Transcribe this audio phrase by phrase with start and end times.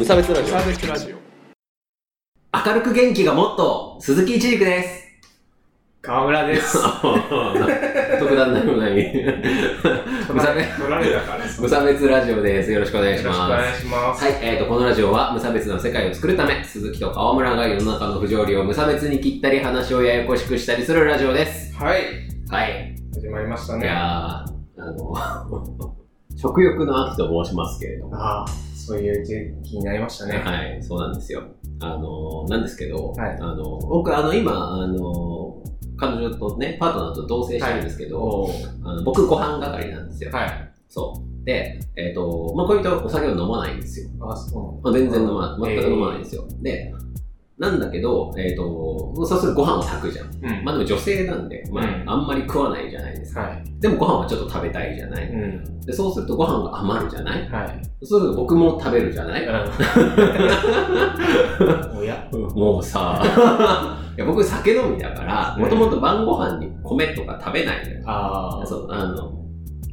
[0.00, 1.16] 無差別ラジオサービスラジオ
[2.66, 5.04] 明るく元気がもっと、鈴木一軸です。
[6.00, 6.78] 川村です
[8.18, 8.94] 特段何もない。
[10.32, 12.72] 無差別、取られたからです無差別ラジオです。
[12.72, 13.80] よろしくお願いしよろしくお願います。
[13.82, 21.74] しますはい、えーと、このラジオは無差別な世界を作るため、鈴木と川村が世の中の不条理を無差別に切ったり、話をややこしくしたりするラジオです。
[21.76, 22.00] はい
[22.48, 22.96] はい。
[23.12, 25.94] 始まりましたいねやー、あの、
[26.34, 28.16] 食欲の秋と申しますけれども。
[28.16, 31.44] ああそういう時期になりましたねはい、そうなんですよ。
[31.80, 35.62] あの、なんですけど、はいあの、僕、あの、今、あの、
[35.96, 40.32] 彼女とね、パートナーと同棲してるんですけど、おーあの僕、ご飯係なんですよ。
[40.32, 41.44] はいそう。
[41.44, 44.10] で、えっ、と、まあ、こういう人お酒を飲まないんですよ。
[44.28, 45.76] あそうまあ、全然飲まない。
[45.76, 46.48] 全く飲まないんですよ。
[46.60, 46.92] で、
[47.60, 50.28] なんだけど、えっ、と、そうするとご飯を炊くじゃん。
[50.28, 50.64] うん。
[50.64, 52.10] まあでも女性なんで、まあ、うん。
[52.10, 53.42] あんまり食わないじゃないですか。
[53.42, 53.62] はい。
[53.78, 55.28] でもご飯はちょっと食べたいじゃない。
[55.28, 55.80] うん。
[55.82, 57.46] で、そうするとご飯が余るじゃない。
[57.50, 57.82] はい。
[58.02, 59.42] そうすると僕も食べるじゃない。
[61.94, 62.30] おや？
[62.32, 63.20] もうさ、
[64.16, 68.00] いや僕酒飲みだから、もともと晩ご飯に米とか食べないのよ。
[68.06, 69.34] ああそう、あの、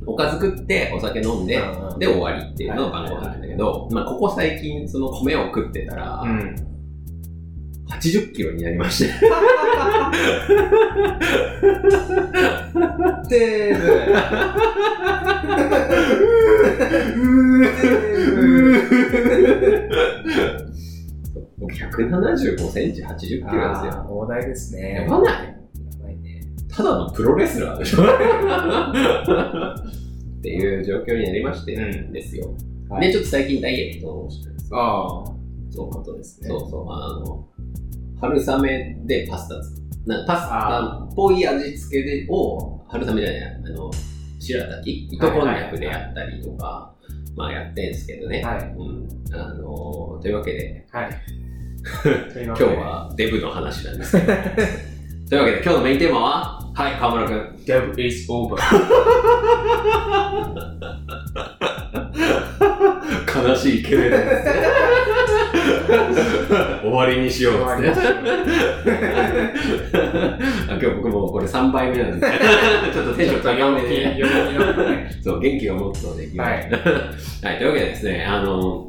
[0.05, 1.99] おかず食ってお酒飲んで、うん。
[1.99, 6.55] で終わりっていうのが晩ご飯なんだけど、まあここ最近その米を食ってたら、うん
[7.89, 9.13] 80キロになりまして。
[13.29, 13.83] テーブ。
[21.59, 24.05] 僕175センチ80キロですよ。
[24.09, 25.05] 大台ですね。
[25.05, 25.47] やばない？
[25.47, 25.53] や
[26.03, 26.43] ばいね。
[26.69, 28.03] ただのプロレスラーでしょ。
[28.03, 28.05] っ
[30.41, 32.13] ていう状況になりまして、うん。
[32.13, 32.53] ですよ。
[32.89, 33.07] はい。
[33.07, 34.77] で、ちょっと最近ダイエットをしてるんですよ。
[34.79, 35.25] ああ
[35.69, 36.47] そうことですね。
[36.49, 37.47] そうそう、あの、
[38.19, 39.85] 春雨でパスタ作る。
[40.07, 43.91] なパスタっぽい味付けでを、春雨じゃない、あの、
[44.39, 46.91] 白滝、糸こんにゃくでやったりとか、
[47.35, 48.41] まあやってんすけどね。
[48.41, 49.07] はいうん。
[49.31, 51.09] あの、というわけで、はい
[52.43, 54.33] 今日はデブの話なんですけど。
[55.29, 57.55] というわけで今日のメインテーマは、はい、河村くん。
[57.65, 58.57] Dev is over
[63.47, 64.76] 悲しいイケメンですね。
[65.87, 67.57] 終わりにしようっ
[67.93, 68.07] つって。
[70.69, 72.27] あ今日僕もこれ3杯目なんで、
[72.93, 76.43] ちょっとテンション高めで、ねそう、元気がもっとできる。
[76.43, 76.69] は はいい。
[76.69, 78.85] というわけでですね、あの、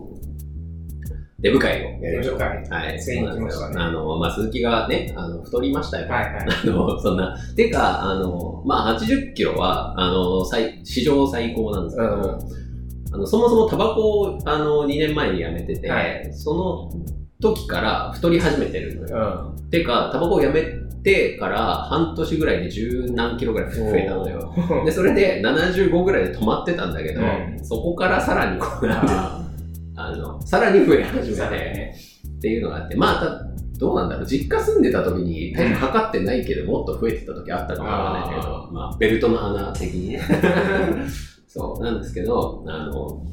[1.41, 2.39] デブ会をやりましょう。
[2.39, 3.01] はい。
[3.01, 6.09] そうなんですよあの、まあ、鈴木がね、あの、太りましたよ。
[6.09, 7.37] はいはい あの、そんな。
[7.55, 12.19] てか、あの、まあ、80キロは、あの、最、史上最高なんですけど、う
[12.65, 12.68] ん
[13.13, 16.33] あの、そもそもタバコを、あの、2年前にやめてて、はい。
[16.33, 16.93] その
[17.41, 19.55] 時から太り始めてるのうよ。
[19.57, 19.71] ん。
[19.71, 20.63] てか、タバコをやめ
[21.03, 24.55] てから半年ぐらいで十何キロぐらい増えたのよ。
[24.85, 27.59] で、それで75ぐらいで止まってたんだけど、うん。
[27.65, 29.49] そこからさらにこうなあ
[29.97, 31.97] あの、さらに増え始めてね、
[32.37, 33.49] っていうのがあって、まあ、た
[33.79, 40.21] どうなんだろう、実家住んでた時に体重測ってないけど、もっと増えてた時あったかもわからないけどあ、まあ、ベルトの穴的にね。
[41.49, 43.25] そう、なんですけど、あの、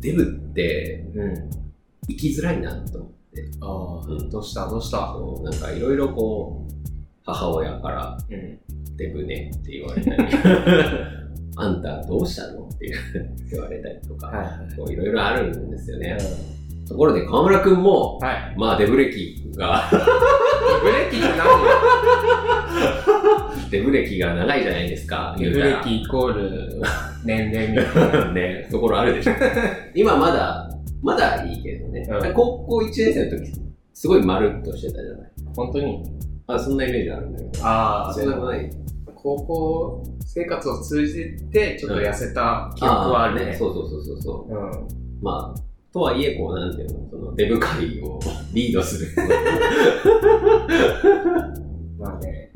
[0.00, 1.50] デブってうん
[2.08, 4.26] 生きづらいなと思って、あうん。
[4.26, 4.68] あどうした？
[4.68, 4.98] どうした？
[5.14, 6.72] そうなんかいろいろこう、
[7.24, 8.58] 母親からうん
[8.96, 10.28] デブねって言われたり、
[11.56, 12.90] あんたどうしたのって
[13.50, 16.16] 言われたりとか、はいこういろいろあるんですよね。
[16.88, 18.54] ところで河村くんも、はい。
[18.56, 21.38] まあデブ歴が、ブレーキって何？
[23.70, 25.34] デブ歴が長いじゃないですか。
[25.38, 26.82] ブレ言うたらーキイコール
[27.24, 29.32] 年齢みたいな ね、ところあるでしょ。
[29.94, 30.70] 今まだ、
[31.02, 32.06] まだいいけどね。
[32.10, 33.52] うん高校1年生の時、
[33.92, 35.30] すごいまるっとしてたじゃない。
[35.56, 36.02] 本当に？
[36.46, 37.66] あ、そんなイメージあるんだけど。
[37.66, 38.70] ああそうでもない？
[39.14, 44.54] 高校生活を通じてちょっと痩せた記憶はあるねそうそうそうそうそう。
[44.54, 44.88] うん
[45.20, 45.60] まあ、
[45.92, 48.20] とはいえ、こう、なんていうの、そのデブ界を
[48.54, 49.08] リードする。
[51.98, 52.47] まあね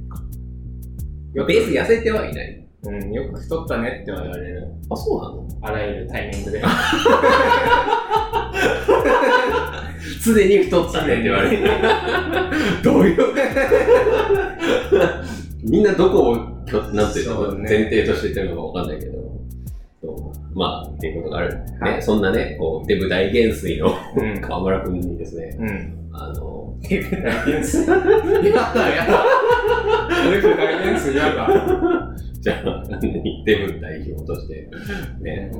[1.34, 2.58] ベース痩せてはいない。
[2.84, 4.66] うんよく太ったねっては言われる。
[4.90, 5.46] あ、そうなの？
[5.62, 6.60] あらゆるタイミングで。
[10.24, 11.56] 常に太ったねって言われて。
[12.82, 13.18] どういう？
[15.64, 16.36] みんなどこを
[16.92, 17.68] なんていうの、ね。
[17.68, 19.22] 前提として言ってるのかわかんないけど。
[20.54, 21.56] まあ、っていうことがある。
[21.80, 21.94] はい。
[21.94, 24.40] ね、そんなね、こう、デブ大元帥のうん。
[24.40, 26.10] 河村くんにですね、うん。
[26.12, 27.94] あの、デブ大元帥や
[28.74, 29.24] だやだ
[30.30, 31.48] デブ大元帥やだ
[32.40, 34.68] じゃあ、デブ代表として、
[35.20, 35.50] ね、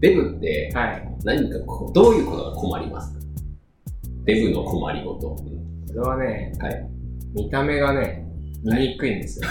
[0.00, 3.14] デブってはい何かこう、どういうことが困ります？
[3.14, 3.20] か
[4.24, 5.28] デブの困りごと。
[5.30, 5.44] こ
[5.94, 6.88] れはねはい。
[7.34, 8.26] 見た目がね
[8.64, 9.48] 見にくいんですよ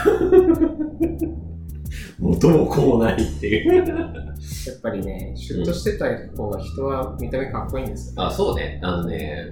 [2.20, 3.76] 元 も子もないっていう。
[3.78, 6.06] やっぱりね、シュッとしてた
[6.38, 8.24] 方が人は見た目かっこいいんですよ。
[8.26, 8.80] あ、そうね。
[8.84, 9.52] あのね、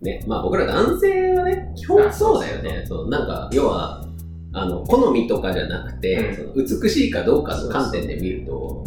[0.00, 2.84] ね、まあ僕ら男性はね、基本そうだよね。
[2.86, 4.04] そうなんか、要は、
[4.52, 8.84] あの、好みとかじゃなくて、うんその美しいかどうかの観点で見ると、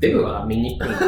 [0.00, 0.88] デブは、見にくい。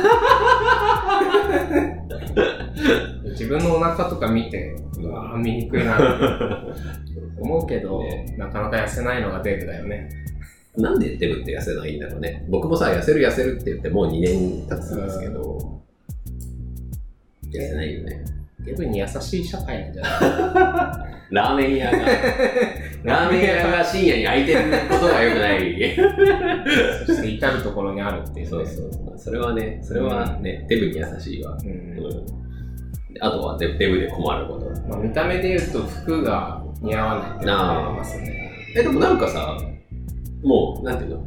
[3.30, 6.04] 自分のお腹とか見て、うわ見にくいなって
[7.40, 10.10] 思うけど、ねなかなか痩せないのがデブだよね。
[10.76, 12.44] なんでデブって痩せないんだろうね。
[12.48, 15.80] 僕もさ、痩せる痩せるって言ってもう2年経つんですけど、
[17.50, 18.39] 痩せないよね。
[18.64, 20.08] デブに優しい社会なんじゃな
[21.08, 21.10] い？
[21.34, 21.98] ラーメン屋が、
[23.04, 24.60] ラーメン屋が深夜に開いてる
[24.90, 25.96] ことが良くない。
[27.06, 28.50] そして至るところにあるっていうね。
[28.50, 29.18] そうそうそう。
[29.18, 31.56] それはね、それはね、デブに優しいわ。
[31.62, 31.72] うんう
[32.08, 32.40] ん
[33.22, 34.70] あとはデデブで困ること。
[34.88, 38.50] まあ、見た目で言うと服が似合わないっていうのがありますね。
[38.76, 39.58] え、でもなんかさ、
[40.44, 41.24] もう、なんていうの？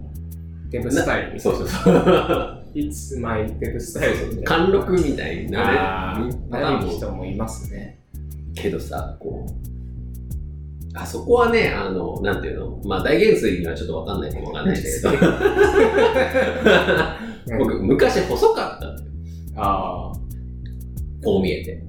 [0.69, 2.62] デブスタイルみたいうそそうそう。
[2.75, 2.81] な。
[2.81, 4.43] いつマイデブスタイルみたいな。
[4.43, 6.29] 貫禄みたいなあね。
[6.33, 7.99] ーなる人もいますね。
[8.55, 9.51] けどさ、こう、
[10.95, 12.81] あそこはね、あの、なんていうの？
[12.85, 15.23] まあ大元帥にはちょっとわかんないかもわかんないですけど、
[17.57, 20.13] 僕、昔細かったああ、
[21.23, 21.83] こう見えて。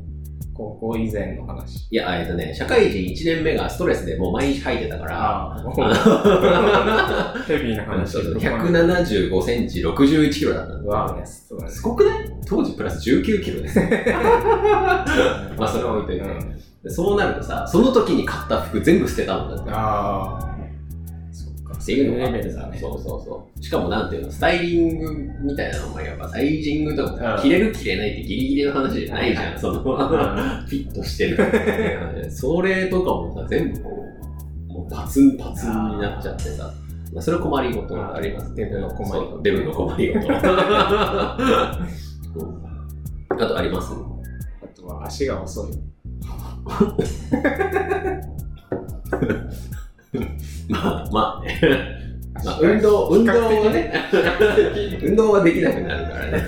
[0.55, 1.87] 高校以前の話。
[1.91, 5.56] いや、えっとね、社会人1年目がストレスでもう毎日吐いてたから、
[7.47, 8.12] ヘビーな話。
[8.12, 8.35] そうそう。
[8.35, 12.31] 175センチ、61キロだったのうわ、すごくない？
[12.47, 13.79] 当時プラス19キロです。
[13.79, 13.85] よ。
[15.59, 16.91] まあそれは置いといて。
[16.91, 19.71] そうなるとさ、その時に買った服全部捨てたもんだって。
[19.73, 20.54] ああ、そ
[21.85, 22.43] っていうのがね。
[22.81, 23.63] そうそうそう。
[23.63, 29.59] しかもなんていうの、スタイリングみたいなのもやっぱサイジングとかうん着れる着れないってギリギリの話じゃないじゃん。
[29.59, 31.37] その、フんィットしてる。
[32.33, 33.91] それとかもさ、全部こ
[34.71, 36.73] う、もうパツンパツンになっちゃってさ。
[37.13, 38.55] まあ、それは困りごとがあります。
[38.55, 40.27] デブの困りごとデブの困りごと。
[40.27, 40.35] うん
[43.37, 43.93] あとあります？
[44.63, 45.73] あとは足が遅い。
[52.44, 53.93] まあ運動、運動はね、
[55.02, 56.46] 運動はできなくなるからね。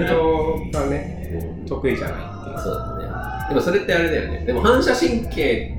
[0.00, 2.58] 運動がね、得意じゃないっていう。
[2.58, 3.48] そうだね。
[3.48, 4.44] でもそれってあれだよね。
[4.46, 5.76] でも反射神経、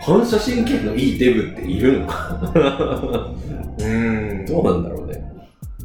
[0.00, 3.34] 反射神経のいいデブっているのか
[3.78, 4.46] うん。
[4.46, 5.22] どうなんだろうね。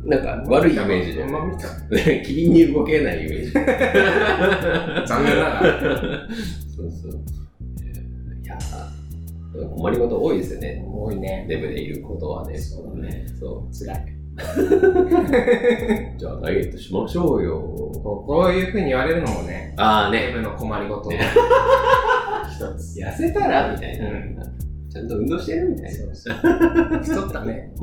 [0.05, 1.31] なんか悪いイメージであん。
[1.31, 1.67] ま見た。
[1.89, 3.51] ね、機敏に動けないイメージ。
[5.07, 6.27] 残念ながら。
[6.75, 7.40] そうそう。
[9.81, 10.85] 困りごと多いですよね。
[10.87, 11.47] 多いね。
[11.49, 12.55] デブでいることはね。
[12.55, 13.25] そうだね。
[13.39, 14.01] そ辛い。
[14.01, 14.21] う。
[16.17, 17.59] じゃあダイエットしましょうよ。
[18.03, 20.27] こういうふうに言われるのもね、ああね。
[20.27, 21.17] デブの困りごと一
[22.77, 22.99] つ。
[23.01, 24.37] 痩せたらみたいな、うん
[24.91, 25.91] ちゃんと運動してるみたいな。
[25.97, 26.35] そうそう。
[26.35, 27.73] 太ったね。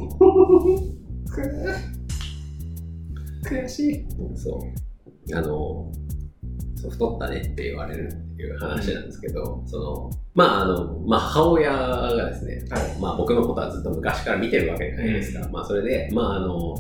[3.43, 4.07] く悔しい。
[4.37, 4.61] そ
[5.33, 5.37] う。
[5.37, 5.91] あの、
[6.77, 13.01] そう太ったねって言われるっていう話なんですけど、その、まあ、あの、まあ、母親がですね、はい。
[13.01, 15.45] まあ、僕のことはずっと昔から見てるわけじゃないですか。
[15.45, 16.77] うまあ、それで、まあ、あの、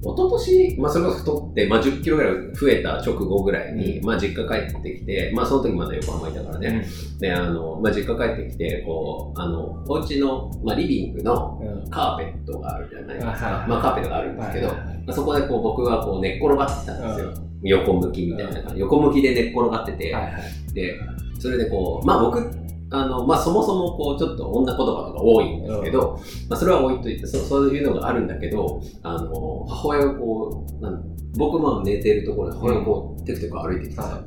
[0.00, 6.84] 一昨年、まあ、それこそ太って、まあ、10キロぐらい増えた直後ぐらいに、うまあ、実家帰ってきて、まあ、その時まだ横浜いたからね、
[7.20, 11.90] で、あの、まあ、実家帰ってきて、こう、あの、お家の、まあ、リビングのうん。
[11.90, 13.66] カーペットがあるじゃないですか。
[13.68, 14.74] まあ、カーペットがあるんですけど、ま
[15.08, 17.47] あそこでこう僕はこう寝っ転がってたんですよ。
[17.62, 20.72] 横向きみたいな、横向きで寝っ転がってて、はいはい。
[20.74, 20.98] で、
[21.38, 22.50] それでこう、まあ僕、
[22.90, 31.02] あの、まあそもそもこうちょっと女言葉とか多いんですけど、まあそれは置いといてそ、そういうのがあるんだけど、あの、母親がこう、なん
[31.36, 34.22] 僕も寝てるところで母親がこう、テクテク歩いてきてさ、は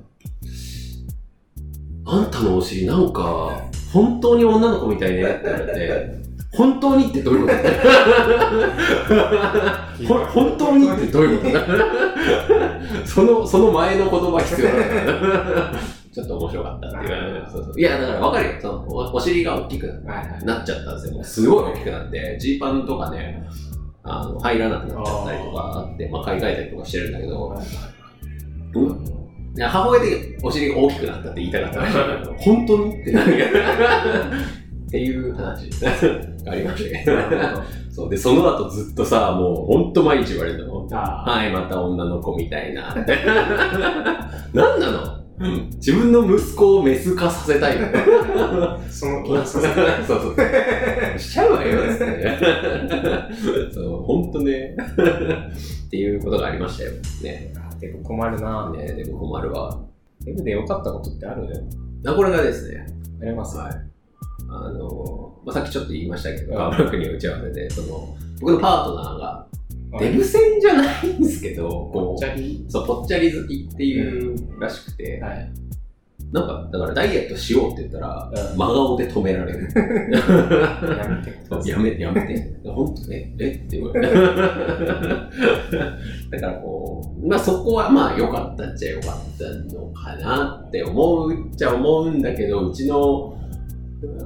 [2.06, 3.62] あんたのお尻なんか、
[3.94, 6.22] 本当に女の子みたいねって言われて、
[6.54, 7.54] 本当にってどういうこ
[10.08, 10.08] と？
[10.08, 11.54] ほ本当にってどういうこと？
[11.54, 11.62] だ
[13.14, 14.74] その、その前の言葉必要だ。
[16.12, 17.48] ちょっと面白かったっていう。
[17.52, 18.52] そうそういや、だから分かるよ。
[18.62, 19.88] そのおお尻が大きく。
[20.44, 21.14] なっちゃったんですよ。
[21.14, 23.44] もうすごい大きくなって、ジーパンとかね、
[24.04, 27.56] あの入らなくなっちゃったりとかあって、まあ、買い替えたりとかしてるんだけど、
[28.76, 29.00] うん？
[29.60, 31.82] 母親でお尻が大きくなったって言いたかった
[32.40, 33.02] 本当に？
[33.02, 33.38] ってなる
[34.92, 35.70] っていう話
[36.44, 37.18] がありましたけど。
[37.90, 40.86] そうで、その後ずっとさ、もう本当毎日言われるの。
[40.92, 42.94] あはい、また女の子みたいな。
[44.54, 45.22] 何なの？
[45.78, 47.88] 自分の息子をメス化させたいの。
[47.88, 49.74] あ、その気がさせて。
[50.06, 51.20] そうそう。
[51.20, 52.38] しちゃうわよ、つってね。
[53.72, 54.76] そう、ほんとね。
[55.88, 56.92] っていうことがありましたよ。
[57.24, 57.54] ね。
[57.56, 59.80] あでも困るなね、でも困るわ。
[60.26, 61.48] デブで良かったことってある？
[62.06, 62.86] あこれがですね、
[63.22, 63.91] ありますはい。
[64.54, 69.48] あの、まあ、さっきちょっと言いましたけど、川村君に打ち合わせで、その、僕のパートナーが、
[70.00, 72.66] デブ戦じゃないんですけど、こぽっちゃり？
[72.68, 75.52] う、そう、ぽっちゃり好きっていうらしくて、はい。
[76.32, 79.68] なんか、だからダイエットしようって言ったら、うん真顔で止められる。
[79.76, 79.82] や
[81.10, 81.38] めて。
[81.70, 82.56] やめて、やめて。
[82.64, 83.36] 本当ね？
[83.38, 83.52] え？
[83.52, 84.14] って言われて。
[84.16, 84.22] だ
[86.40, 89.44] からこう、まあそこはまあ良かったっちゃ良かった
[89.76, 93.38] のかなって思うっちゃ思うんだけど、うちの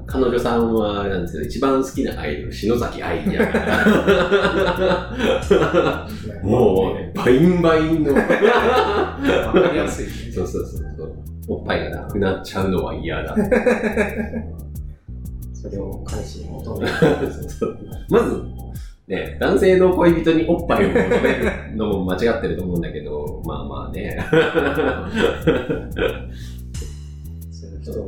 [0.08, 5.14] 彼女さんは、なんですよ、一番好きなアイドル、篠崎愛やから。
[6.42, 8.14] もう、バインバインの。
[8.14, 9.20] わか
[9.72, 10.06] りやすい。
[10.32, 11.12] そうそうそうそう。
[11.48, 13.36] おっぱいがなくなっちゃうのは嫌だ。
[15.54, 16.92] それを彼氏に求める。
[18.10, 18.42] まず、
[19.08, 24.18] ね、男性の恋人におっぱいを求めるのも間違ってると思うんだけど、まあまあね。
[27.52, 28.08] そういう人を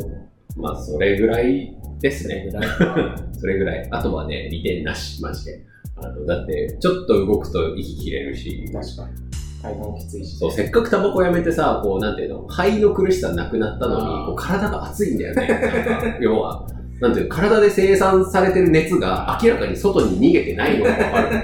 [0.58, 2.50] まあ、それぐらいですね。
[3.38, 3.88] それぐらい。
[3.92, 5.64] あとはね、利点なし、マジで。
[5.96, 9.28] あのだって、ちょっと動くと息切れるし、確かに。
[9.62, 10.38] 階段きついし。
[10.38, 16.18] そう、せっかくタバコやめてさ、こう、なんていうの、肺の苦しさなくなったのにこう体が熱いんだよね。
[16.22, 16.68] 要は。
[17.00, 21.38] なんていうの体で生産されてる熱が明らかに外に逃げてないのがわかる。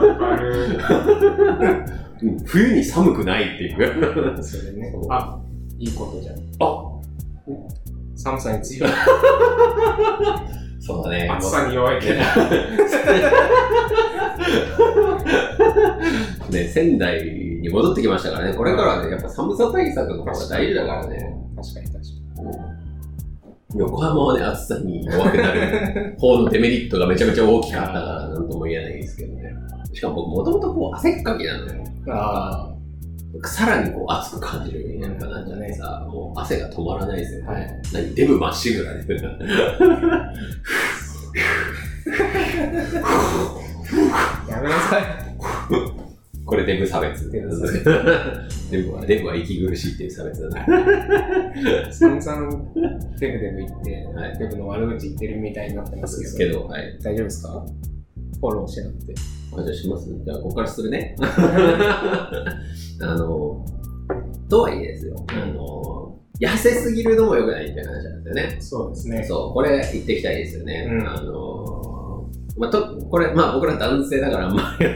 [0.00, 1.84] わかる。
[2.20, 4.42] うん冬に寒くないっていう。
[4.42, 4.92] それね。
[5.08, 5.38] あ、
[5.78, 6.36] いいことじゃん。
[6.60, 6.84] あ
[8.16, 8.90] 寒さに強い。
[10.80, 11.28] そうだね。
[11.28, 12.20] 暑さに弱いけど。
[16.50, 17.22] ね、仙台
[17.62, 18.54] に戻ってきましたからね。
[18.54, 21.36] これからはね、やっぱ寒さ対策の方が大事だからね。
[21.56, 22.02] 確かに確か
[23.76, 29.54] 横浜はね、暑さに弱くなる 方のデメリットがめちゃめちゃ大きかったから、なんとも言えないですけどね。
[29.92, 31.74] しかも僕、もともとこう、汗っかきなのよ。
[31.74, 31.80] に。
[32.08, 32.67] あ
[33.44, 37.44] さらにこう、熱く感じるようになんかなっちゃってさ、もう汗が止まらないですよ。
[37.46, 37.52] あ。
[37.52, 37.82] はい。
[37.92, 39.14] 何デブまっしぐらで。
[44.48, 45.04] やめなさい。
[46.44, 47.30] これデブ差別。
[47.30, 47.66] デブ差
[48.70, 50.66] デブは、デブは息苦しいっていう差別だね。
[51.92, 52.50] 散々
[53.18, 56.98] デブデブ言って、はいデブの悪口言ってるみたいになってますけど、けど、はい。
[57.02, 57.66] 大丈夫ですか？
[58.40, 59.14] フォローしなくて。
[59.56, 61.16] あじゃあしますじゃあ、ここからするね。
[61.20, 63.64] あの、
[64.48, 65.24] とはいえですよ。
[65.28, 68.56] あの、痩せすぎるのも良くないっていう話なんですよね。
[68.60, 69.24] そうですね。
[69.24, 70.88] そう、これ言っていきたいですよね。
[70.90, 74.88] うんあの、まあ、と、これ、まあ僕ら男性だからあんまりあ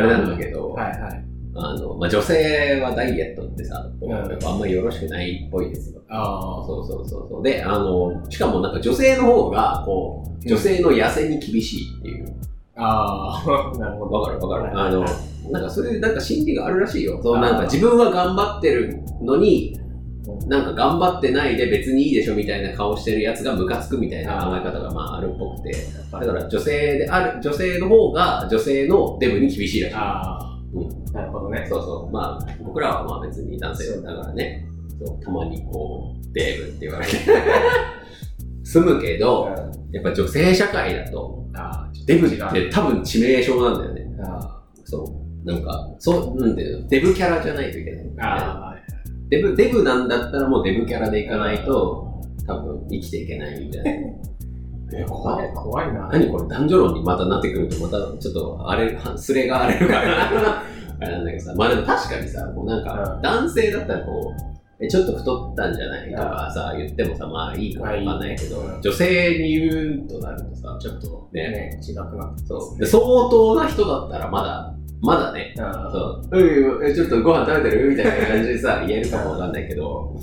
[0.00, 1.24] れなんだけど、はいはい。
[1.54, 6.00] あの、まあ女性はダイエットってさ、こううんあんまりよろしくないっぽいですよ。
[6.08, 7.42] あそうそうそうそう。
[7.42, 12.34] で、あの、しかもなんか女性の方が、こう、女性の痩せに厳しいっていう。
[12.80, 13.42] あ。
[13.44, 13.78] ああ。
[13.78, 14.12] なるほど。
[14.12, 14.74] わかるわかる。
[14.74, 15.04] はいあの、
[15.50, 17.20] なんかそういうなんか心理があるらしいよ。
[17.22, 19.78] そうなんか自分は頑張ってるのに、
[20.46, 25.72] なんか頑張ってないで別にいいでしょみたいな顔してるやつがムカつくみたいな考え方がまああるっぽくて。
[26.12, 29.94] だから女性である、女性の方が女性のデブに厳しいらしい。
[29.94, 30.58] ああ。
[30.72, 31.66] うんなるほどね。
[31.68, 32.12] そうそう。
[32.12, 34.66] まあ僕らはまあ別に男性だからね。
[35.04, 37.16] そうたまにこう、デブって言われて。
[38.62, 39.48] 済むけど、
[39.90, 41.89] やっぱ女性社会だと、ああ。
[42.10, 44.06] デブって多分致命傷なんだよね。
[44.22, 45.04] あそ
[45.44, 45.48] う。
[45.48, 48.04] なんか、そう、なんていうの、デブキャラじゃないといけない。
[48.18, 48.72] あ。
[48.72, 48.76] あ
[49.30, 53.90] デブ、デブなんだったらもうデブキャラでいかないと、多分生きていけないみたいな。
[54.98, 55.06] え、あ。
[55.06, 55.94] 怖い怖い。。
[55.94, 56.08] な。
[56.08, 60.62] 何これ男女論にまたなってくるとまたちょっと荒れる、はすれが荒れるから。
[61.02, 71.50] あれなんだけどさ、まあでも確かにさ、こうなんかうん男性だったらこう、え、ちょっと太ったんじゃないとかさ、言ってもさ、まあいいかわかんないけど女性に言うとなるとさ、ちょっとね。
[71.50, 72.86] ね、違くなってそう。
[72.86, 77.90] 相当な人だったらまだ、まだね、そう、うん、えちょっとご飯食べてる？
[77.90, 80.14] みたいな感じでさ、言えるかもわかんないけど、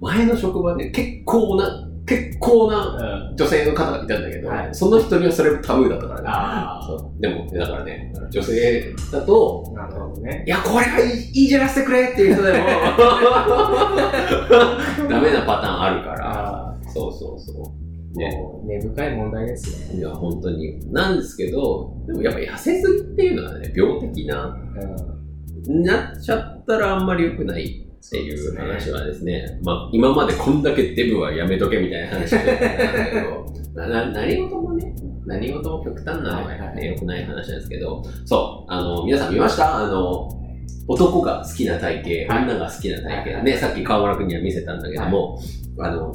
[0.00, 3.30] 前の職場で結構な、結構な。
[3.36, 6.26] 女性の方がいたんだけど、はいその人にはそれタブーだったからね。
[7.20, 9.80] でも、だからね、女性だと、あ。
[9.82, 10.44] なるほどね。
[10.46, 11.08] いや、これはいい
[11.44, 12.58] いじらせてくれっていう人でも、
[15.08, 16.74] ダメなパターンあるから。
[16.92, 17.56] そうそうそう。
[18.18, 18.30] ね。
[18.30, 20.00] もう根深い問題ですね。
[20.00, 20.92] いや、本当に。
[20.92, 24.56] なんですけど、でもやっぱ痩せすぎっていうのはね、病的な、
[25.66, 25.82] うん。
[25.82, 34.94] なっちゃったらあんまり良くないっていう話はですね、まあ今までこんだけデブはやめとけみたいな話をしてたけど、 なな何事もね、
[35.26, 39.76] 何事も極端なの良くない話なんですけど、そう、あの、皆さん見ました？
[39.84, 40.28] あの、
[40.86, 42.44] 男が好きな体型、はい。
[42.44, 45.38] 女が好きな体型、はいね、さっき川村君には見せたんだけども、
[45.78, 46.12] あの、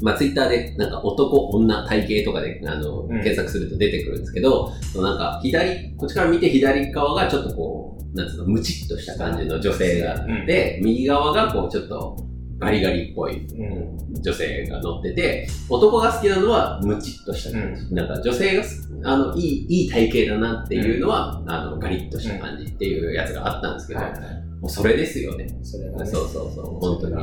[0.00, 12.16] まあ、ツイッターで、なんか男、女、体型とかで、あの、ん検索すると出てくるんですけど、そのなんか、左、こっちから見て左側がちょっとこう、なんつうの、ムチっとした感じの女性が、うんで、右側がこう、ちょっと、
[12.58, 14.20] ガリガリっぽいうん。
[14.20, 17.94] 女性が乗ってて、男が好きなのはムチっとした感じ。
[17.94, 24.12] なんか女性がすあのいいいい体型だなっていうのは、あのガリッとした感じっていうやつがあったんですけど、はい。
[24.60, 25.46] もうそれですよね。
[25.62, 26.10] それがね。
[26.10, 27.14] そうそうそう、本当に。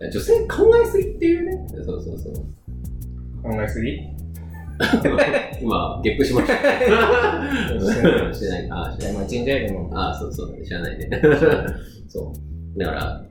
[0.00, 1.66] 女性考えすぎっていうね。
[1.84, 2.34] そうそうそう。
[3.42, 3.98] 考えすぎ？
[5.60, 6.54] 今、ゲップしました。
[8.32, 8.68] してない。
[8.70, 9.12] あ、してない。
[9.14, 9.90] まあ、チンジャイルも。
[9.92, 11.10] あ、そうそう、知らないね。
[12.06, 12.32] そ
[12.76, 12.78] う。
[12.78, 13.24] だから、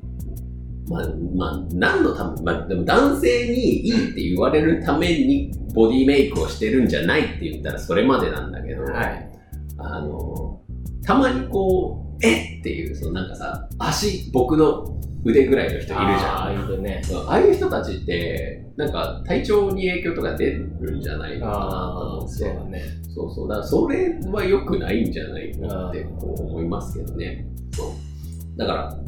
[0.90, 9.30] まあ、まあ、何のため、まあ、でも男性にいいって言われるためにボディメイクをしてるんじゃないって言ったらそれまでなんだけど、はい。
[9.78, 10.62] あの、
[11.04, 16.00] たまにこう、えっていう、そのなんかさ、足、僕の腕ぐらいの人いるじゃん。
[16.00, 17.02] ああ、いるね。
[17.28, 22.34] ああいう人たちって、なんか体調に影響とか出るんじゃないのかなとああ、思って。
[22.34, 22.82] そうだね。
[23.14, 23.50] そうそう。
[23.50, 27.48] だからそれは良くないんじゃないかってこう思いますけどね。
[27.72, 28.58] そう。
[28.58, 29.00] だから、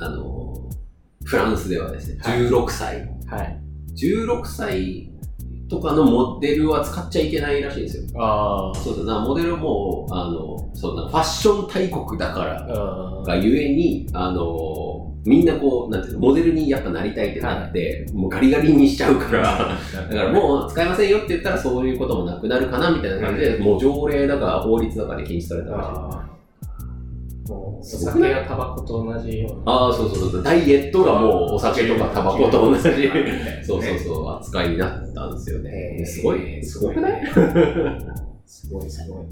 [0.00, 0.68] あの、
[1.24, 3.08] フランスではですね、はい16歳。
[3.26, 3.60] はい。
[3.96, 5.10] 16歳
[5.68, 8.22] とかのモデルは使っちゃいけないらしいんですよ。
[8.22, 9.06] あそうそう。
[9.06, 13.22] だからモデルも、あの、そうなファッション大国だからあ。
[13.26, 14.44] がゆえに、あの、
[15.24, 26.22] みんなこう、なんていうの、モデルにやっぱなりたいってなって、もうガリガリにしちゃうから、だからもう使いませんよって言ったらそういうこともなくなるかなみたいな感じで、もう条例だか法律だかで禁止されたら
[27.46, 27.50] しい。
[27.50, 29.72] もう、お酒やタバコと同じような。
[29.72, 30.42] ああ、そうそうそう。
[30.42, 32.82] ダイエットがもうお酒とかタバコと同じ。
[33.64, 33.98] そうそうう。
[33.98, 35.98] そう、扱いになったんですよね。
[36.00, 37.22] えーすごい、すごくない
[38.46, 39.26] すごいすごい。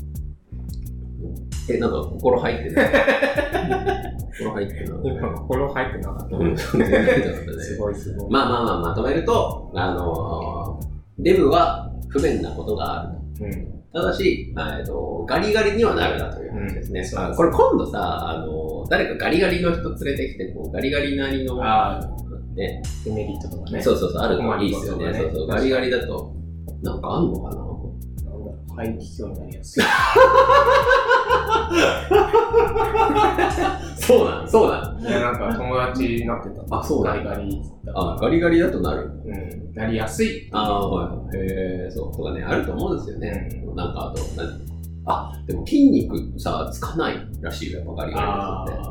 [1.69, 2.87] え、なんか心入ってない
[4.39, 6.37] 心入ってない今、心入ってなかった。
[6.37, 8.31] 入ってなかったね すごいすごい。
[8.31, 13.47] まあまあまあ、まとめると、あのーデブは不便なことがある。
[13.47, 13.77] うん。
[13.93, 17.01] ただし、えっと、ガリガリにはなるなという話ですね。
[17.29, 21.57] うんこれ今度さ、あの、誰かガリガリの人連れてきて、こうガリガリなりの、
[22.55, 23.81] ね、デメリットとかね。
[23.83, 25.13] そうそうそう、あるといいですよね。
[25.13, 26.35] ねそうそう、ガリガリだと、
[26.83, 29.85] なんかあんのかななんだろう、肺気胸になりやすい。
[33.97, 36.63] そうなんそうなんいや、なんか友達になってた。
[36.79, 37.63] あそうなガんリガリ
[37.95, 39.11] あ、ガリガリだとなる。
[39.25, 39.75] うん。
[39.75, 40.49] なりやすい。
[40.53, 41.37] ああ、はい。
[41.37, 43.65] へえ、そう、とかね、あると思うんですよね。
[43.75, 44.61] なんかあと、なん
[45.09, 48.33] あ、でも筋肉さ、つかないらしいよ、やっぱガリガリの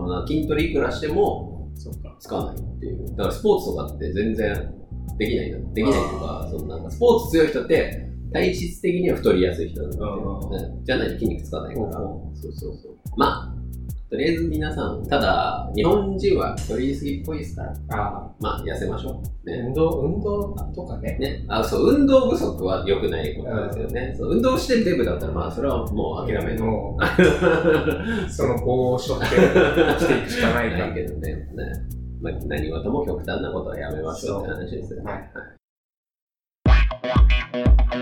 [0.02, 2.16] 人って筋トレいくらしても、そっか。
[2.20, 3.06] つかないっていう。
[3.18, 4.74] だからスポーツとかって全然
[5.18, 5.58] できないんだ。
[5.74, 11.88] できないとか、そのなんかスポーツ強い人って、体質的には太りやすい人なんだうんって、ねじゃないと筋肉つかないから。
[11.88, 12.96] うんそうそうそう。
[13.16, 19.14] まあ、とりあえず皆さん、ただ、日本人は太りすぎっぽいですから、あまあ、痩せましょう。
[19.14, 19.64] あ、ね。
[19.68, 21.18] 運動、運動とかね。
[21.18, 26.64] ね、あそう運動不足は良くないことですよね、そう運動してデブだったら、まあ、それはもう諦める。
[26.64, 27.02] もう、
[28.30, 31.48] その棒を背負って生きていくしかない けどね、ね
[32.22, 35.12] まあ、何事も極端なことはやめましょうって話ですよね。
[35.12, 35.56] はい
[37.96, 38.02] エン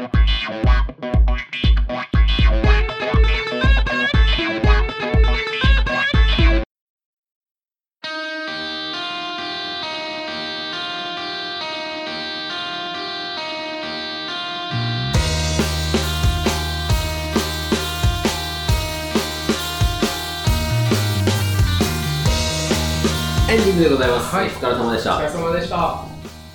[23.59, 24.35] ディングでございます。
[24.35, 25.17] はいお疲れ様でした。
[25.17, 26.12] お疲れ様でした。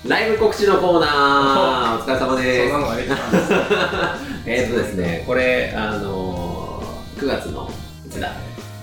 [0.09, 2.79] ライブ告知のコーナー、お疲れ様そですんな。
[2.79, 3.53] のができたんです。
[4.47, 7.69] えっとですね、これ、あのー、9月の、
[8.07, 8.31] いつだ、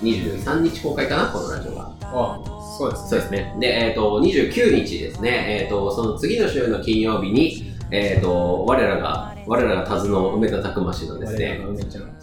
[0.01, 1.91] 23日公開かな、このラジオは。
[2.01, 3.09] あ、そうです。
[3.09, 3.53] そうですね。
[3.59, 11.59] で、えっ、と、29日ですね、えっ、と、その次の週の金曜日に、えっ、と、我らが、我らがタズの梅田拓馬氏のですね。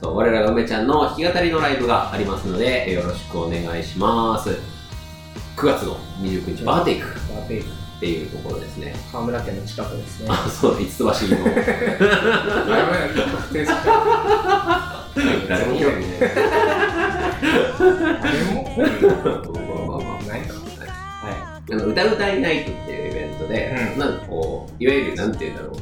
[0.01, 4.49] そう、我らが梅ちゃんの弾き語りのライブがありますので、よろしくお願いします。
[5.59, 7.84] 9月の29日、バーテイクっバーテイク。
[8.05, 8.95] ていうところですね。
[9.11, 10.29] 河村家の近くですね。
[10.29, 11.11] あ、そう、五つ橋の。
[15.49, 16.19] 誰も興味ない。
[18.21, 20.55] あれも、まあまあまあないか。
[21.73, 25.77] あの歌うたいナイトっていうイベントで、うんなんかこう、いわゆるなんて言うんだろう。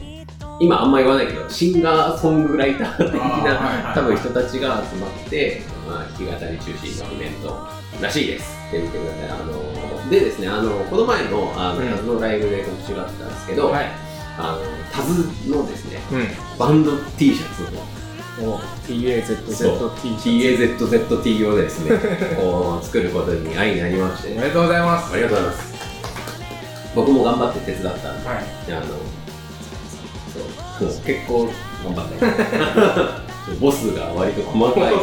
[0.60, 7.68] 今あんま言わないけど、シンガーソングライター的な多分人たちが集まって、まあ、弾き語り中心のイベント
[8.00, 8.56] らしいです。
[8.68, 9.40] って見てください。
[9.40, 9.61] あの、
[10.12, 13.86] でですね、あの、この前の、あの、うんタズのライブで告知があったんですけど、はい。
[14.38, 14.58] あの、
[14.92, 16.26] タズのですね、うん。
[16.58, 17.62] バンド T シャツ
[18.42, 21.48] を、お TAZZT。
[21.50, 21.98] をですね、
[22.36, 25.14] こう、作ることに愛になりまして、おめでとうございます。
[25.14, 25.72] ありがとうございます。
[26.94, 28.44] 僕も頑張って手伝ったんで、はい。
[28.68, 28.86] あの、
[30.28, 30.40] そ
[30.84, 31.48] う、もう結構
[31.84, 32.26] 頑張った。
[33.58, 34.82] ボスが割と細かい。
[34.84, 35.00] いろんな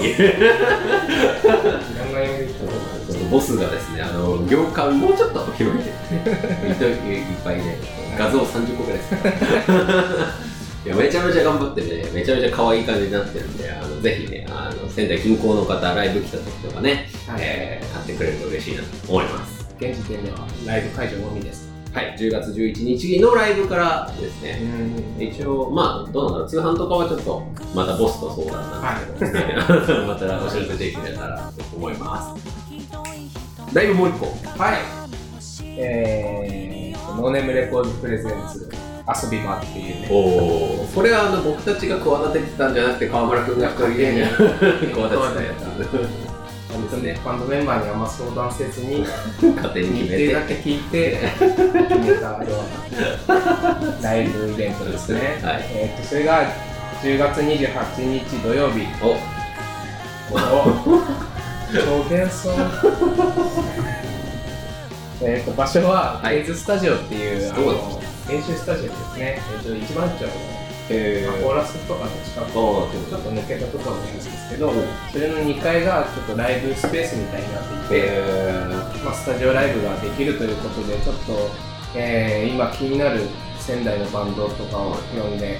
[2.21, 2.59] 読みと。
[2.59, 2.98] そう
[3.29, 7.77] ボスがですね、あの、行間もうちょっと広げて、いっぱいね、
[8.17, 10.33] 画像30個ぐらいですから。
[10.85, 19.67] いやめちゃめちゃ頑張ってね、めちゃめちゃ可愛い感じになってるんで、あのぜひね、あの仙台近郊の方、ライブ来た時とかね、はいえー買ってくれると嬉しいなと思います。
[19.77, 21.69] 現時点ではライブ会場のみです。
[21.93, 29.55] はい、10月11日のライブからですね、ん一応、まあ、どうなんだろう、通販とかはちょっと、またボスと相談なんですけど、ね
[30.07, 32.58] またお知らせできれたらと思います。
[33.73, 34.25] ライブもう一個。
[34.57, 34.77] はい。
[35.61, 38.69] えー、ノーネームレコードプレゼンツ
[39.07, 40.07] 遊び場っていうね。
[40.11, 45.09] おお、これはあの僕たちが企ててたんじゃなくて、川村君が一人でね、 企ててたや
[46.69, 49.03] 本当ね、バンドメンバーにあんま相談せずに、
[49.39, 49.45] つ。
[49.55, 50.33] 勝手に日決めて。
[50.33, 52.37] 程だけ聞いて、決めたよ
[53.27, 55.39] うなライブイベントですね。
[55.43, 56.43] はいえー、とそれが
[57.01, 58.85] 10月28日土曜日。
[59.01, 59.15] お、
[61.73, 62.53] 表現そう。
[65.21, 69.41] えー、と場所は、はいレイズスタジオっていう、あの練習スタジオですね。
[69.53, 70.27] えー、と一番町の
[70.91, 74.73] えまあコーラスとかの近くちょっと抜けたところなんですけど、
[75.11, 78.63] それの2階がちょっとライブスペースみたいになっていて、え
[79.03, 81.49] まあ、スタジオライブができるということで、ちょっと、
[81.95, 83.21] えー今気になる
[83.59, 85.59] 仙台のバンドとかを呼んでや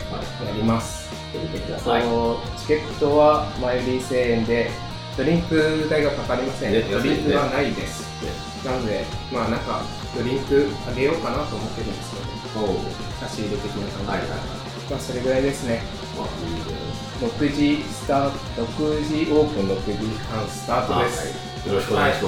[0.55, 1.09] ります。
[1.33, 2.03] ー、見てくだそさい。
[2.03, 4.71] のチケットは前売り1000円で、
[5.19, 6.71] ドリンク代がかかりません。
[6.71, 8.08] ねドリンクはないです。
[8.65, 9.03] なので、
[9.34, 9.84] まあなんか、
[10.15, 12.77] ドリンクあげようかなと思ってるんですけど、おう
[13.19, 14.34] 差し入れ的な感じで。
[14.89, 15.84] まあそれぐらいですね
[17.19, 21.67] 6時スタート、6時オープン、6時半スタートです。
[21.67, 22.23] よろしくお願いし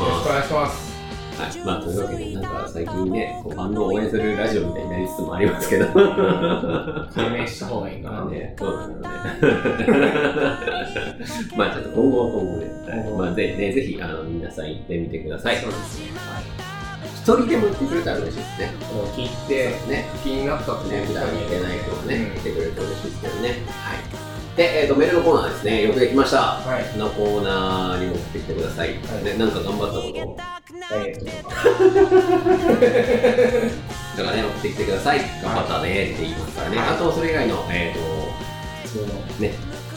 [0.53, 0.90] ます。
[1.37, 5.85] はいまあというわけで、なんか最近ね、こうバンドを応援するラジオみたいになりつつもありますけど。
[7.13, 8.17] 解明した方がいいかな。
[8.17, 10.11] まあね、どうなんだろうね。
[11.57, 15.57] まあちょっと今後は今後で、はいまあぜね、ぜひあの皆さん行ってみてください。
[15.57, 16.11] そうですね。
[16.17, 16.43] はい。
[17.21, 18.73] 一人でも行ってくれたら嬉しいですね。
[18.89, 23.49] これを聞いて、ね、気になったとね、普段行けない人がね、うん来てくれると嬉しいですけどね。
[23.69, 24.57] はい。
[24.57, 25.83] で、えっ、と、メールのコーナーですね。
[25.83, 26.37] よくできました。
[26.37, 26.97] はい。
[26.97, 28.89] のコーナーにも送ってきてください。
[28.89, 30.60] はいね、なんか頑張ったこと
[30.91, 31.55] ダイエットとか。
[34.17, 35.19] だからね、送ってきてください。
[35.41, 36.77] 頑張ったねって言いますからね。
[36.77, 37.99] はいあと、それ以外の、えっ、
[38.83, 39.05] 普通の。
[39.07, 39.53] と、ね、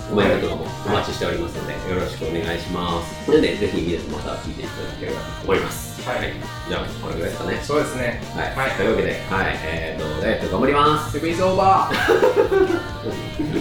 [0.09, 3.29] コメントとかもお待ちしておりますので、よろしくお願いします。
[3.29, 6.09] なので、ぜひ皆さんまた聞いていただければと思います。
[6.09, 6.33] はい。
[6.69, 7.61] じゃあ、これぐらいですかね。
[7.65, 8.23] そうですね。
[8.37, 8.69] はい。
[8.69, 9.59] はいというわけで、はい。
[9.65, 11.13] えっ、と、ダイエット頑張ります。
[11.13, 11.95] セブンイズオーバー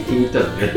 [0.05, 0.73] 気に入ったのね。